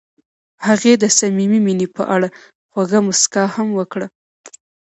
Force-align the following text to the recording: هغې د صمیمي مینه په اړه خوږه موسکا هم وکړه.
هغې 0.67 0.93
د 0.97 1.03
صمیمي 1.17 1.59
مینه 1.65 1.87
په 1.95 2.03
اړه 2.15 2.27
خوږه 2.71 2.99
موسکا 3.07 3.43
هم 3.55 3.67
وکړه. 3.79 4.07